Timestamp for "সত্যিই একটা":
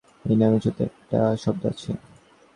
0.65-1.19